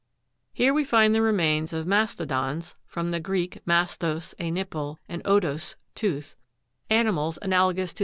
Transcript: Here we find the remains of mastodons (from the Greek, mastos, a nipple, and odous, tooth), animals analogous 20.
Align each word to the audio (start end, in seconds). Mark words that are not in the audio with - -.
Here 0.51 0.73
we 0.73 0.83
find 0.83 1.13
the 1.13 1.21
remains 1.21 1.73
of 1.73 1.85
mastodons 1.85 2.73
(from 2.87 3.09
the 3.09 3.19
Greek, 3.19 3.59
mastos, 3.67 4.33
a 4.39 4.49
nipple, 4.49 4.97
and 5.07 5.21
odous, 5.25 5.75
tooth), 5.93 6.35
animals 6.89 7.37
analogous 7.43 7.93
20. 7.93 7.99